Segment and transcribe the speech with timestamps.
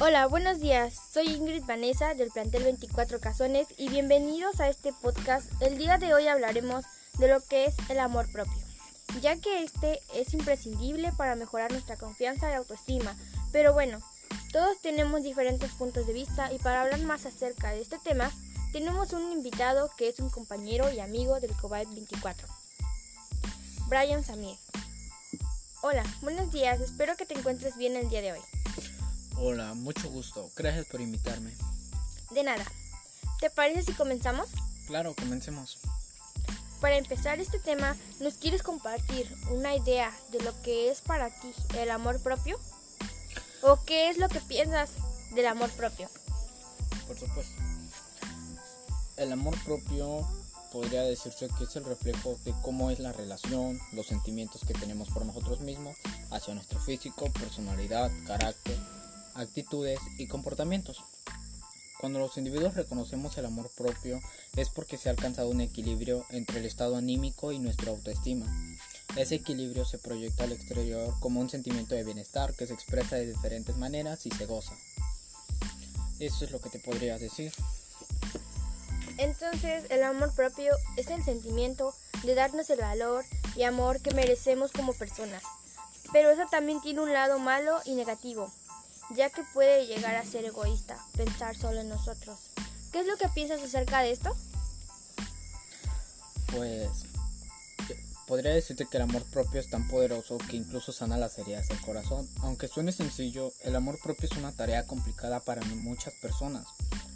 [0.00, 0.94] Hola, buenos días.
[1.12, 5.50] Soy Ingrid Vanessa del plantel 24 Casones y bienvenidos a este podcast.
[5.60, 6.84] El día de hoy hablaremos
[7.18, 8.62] de lo que es el amor propio,
[9.20, 13.16] ya que este es imprescindible para mejorar nuestra confianza y autoestima.
[13.50, 13.98] Pero bueno,
[14.52, 18.30] todos tenemos diferentes puntos de vista y para hablar más acerca de este tema,
[18.72, 22.46] tenemos un invitado que es un compañero y amigo del COVID 24,
[23.88, 24.56] Brian Samir.
[25.82, 26.80] Hola, buenos días.
[26.80, 28.40] Espero que te encuentres bien el día de hoy.
[29.40, 30.50] Hola, mucho gusto.
[30.56, 31.52] Gracias por invitarme.
[32.32, 32.64] De nada.
[33.40, 34.48] ¿Te parece si comenzamos?
[34.88, 35.78] Claro, comencemos.
[36.80, 41.52] Para empezar este tema, ¿nos quieres compartir una idea de lo que es para ti
[41.78, 42.58] el amor propio?
[43.62, 44.90] ¿O qué es lo que piensas
[45.34, 46.08] del amor propio?
[47.06, 47.62] Por supuesto.
[49.16, 50.26] El amor propio
[50.72, 55.08] podría decirse que es el reflejo de cómo es la relación, los sentimientos que tenemos
[55.10, 55.96] por nosotros mismos
[56.32, 58.78] hacia nuestro físico, personalidad, carácter,
[59.38, 61.02] actitudes y comportamientos.
[61.98, 64.20] Cuando los individuos reconocemos el amor propio
[64.56, 68.46] es porque se ha alcanzado un equilibrio entre el estado anímico y nuestra autoestima.
[69.16, 73.26] Ese equilibrio se proyecta al exterior como un sentimiento de bienestar que se expresa de
[73.26, 74.76] diferentes maneras y se goza.
[76.20, 77.52] Eso es lo que te podría decir.
[79.16, 83.24] Entonces, el amor propio es el sentimiento de darnos el valor
[83.56, 85.42] y amor que merecemos como personas.
[86.12, 88.52] Pero eso también tiene un lado malo y negativo,
[89.14, 92.38] ya que puede llegar a ser egoísta, pensar solo en nosotros.
[92.92, 94.34] ¿Qué es lo que piensas acerca de esto?
[96.52, 96.88] Pues
[98.28, 101.80] podría decirte que el amor propio es tan poderoso que incluso sana las heridas del
[101.80, 102.28] corazón.
[102.42, 106.66] Aunque suene sencillo, el amor propio es una tarea complicada para muchas personas.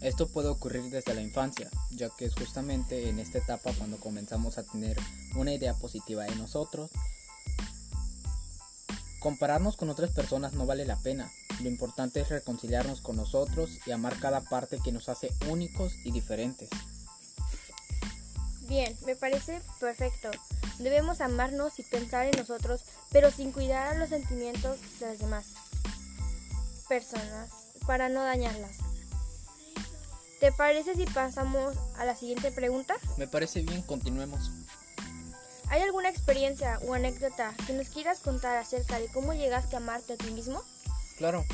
[0.00, 4.56] Esto puede ocurrir desde la infancia, ya que es justamente en esta etapa cuando comenzamos
[4.56, 4.96] a tener
[5.36, 6.90] una idea positiva de nosotros.
[9.22, 13.92] Compararnos con otras personas no vale la pena, lo importante es reconciliarnos con nosotros y
[13.92, 16.68] amar cada parte que nos hace únicos y diferentes.
[18.62, 20.28] Bien, me parece perfecto.
[20.80, 25.46] Debemos amarnos y pensar en nosotros, pero sin cuidar los sentimientos de las demás
[26.88, 27.50] personas
[27.86, 28.78] para no dañarlas.
[30.40, 32.96] ¿Te parece si pasamos a la siguiente pregunta?
[33.18, 34.50] Me parece bien, continuemos.
[35.72, 40.12] ¿Hay alguna experiencia o anécdota que nos quieras contar acerca de cómo llegaste a amarte
[40.12, 40.62] a ti mismo?
[41.16, 41.46] Claro.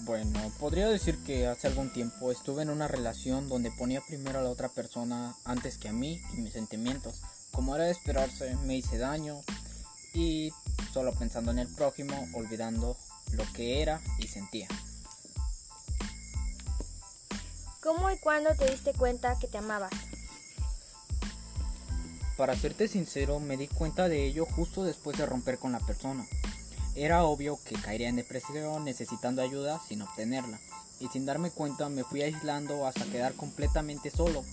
[0.00, 4.42] Bueno, podría decir que hace algún tiempo estuve en una relación donde ponía primero a
[4.42, 7.22] la otra persona antes que a mí y mis sentimientos.
[7.50, 9.40] Como era de esperarse, me hice daño
[10.12, 10.52] y
[10.92, 12.98] solo pensando en el prójimo, olvidando
[13.32, 14.68] lo que era y sentía.
[17.80, 19.92] ¿Cómo y cuándo te diste cuenta que te amabas?
[22.36, 26.26] Para serte sincero, me di cuenta de ello justo después de romper con la persona.
[26.94, 30.60] Era obvio que caería en depresión necesitando ayuda sin obtenerla,
[31.00, 34.44] y sin darme cuenta me fui aislando hasta quedar completamente solo.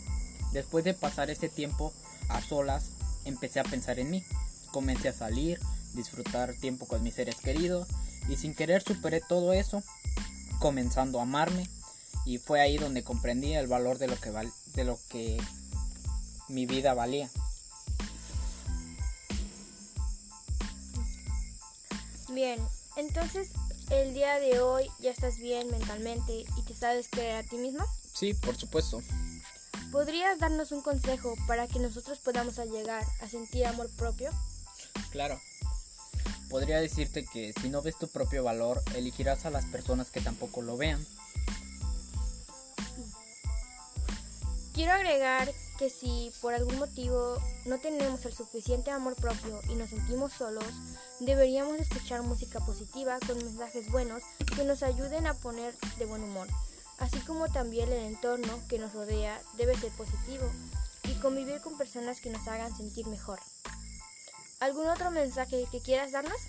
[0.54, 1.94] Después de pasar este tiempo
[2.30, 2.92] a solas,
[3.26, 4.24] empecé a pensar en mí.
[4.72, 5.60] Comencé a salir,
[5.94, 7.88] disfrutar tiempo con mis seres queridos,
[8.30, 9.84] y sin querer superé todo eso,
[10.60, 11.68] comenzando a amarme,
[12.26, 14.32] y fue ahí donde comprendí el valor de lo que,
[14.74, 15.38] de lo que
[16.48, 17.30] mi vida valía.
[22.34, 22.60] Bien,
[22.96, 23.50] entonces
[23.92, 27.86] el día de hoy ya estás bien mentalmente y te sabes querer a ti mismo.
[28.14, 29.04] Sí, por supuesto.
[29.92, 34.32] ¿Podrías darnos un consejo para que nosotros podamos llegar a sentir amor propio?
[35.12, 35.40] Claro.
[36.50, 40.64] Podría decirte que si no ves tu propio valor, elegirás a las personas que tampoco
[40.64, 41.06] lo vean.
[44.74, 49.89] Quiero agregar que si por algún motivo no tenemos el suficiente amor propio y nos
[49.89, 50.66] sentimos solos,
[51.19, 54.23] deberíamos escuchar música positiva con mensajes buenos
[54.56, 56.47] que nos ayuden a poner de buen humor,
[57.00, 60.51] así como también el entorno que nos rodea debe ser positivo
[61.03, 63.40] y convivir con personas que nos hagan sentir mejor.
[64.59, 66.40] ¿Algún otro mensaje que quieras darnos?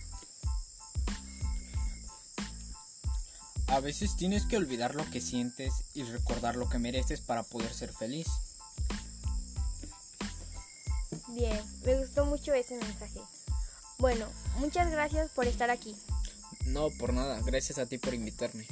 [3.67, 7.73] A veces tienes que olvidar lo que sientes y recordar lo que mereces para poder
[7.75, 8.29] ser feliz.
[11.35, 13.21] Bien, me gustó mucho ese mensaje.
[13.99, 14.27] Bueno,
[14.59, 15.97] muchas gracias por estar aquí.
[16.67, 18.67] No, por nada, gracias a ti por invitarme.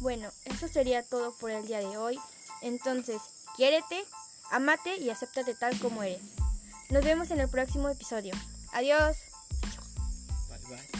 [0.00, 2.18] Bueno, eso sería todo por el día de hoy.
[2.62, 3.20] Entonces,
[3.56, 4.02] quiérete,
[4.50, 6.22] amate y acéptate tal como eres.
[6.88, 8.34] Nos vemos en el próximo episodio.
[8.72, 9.18] Adiós.
[10.48, 10.99] Bye bye.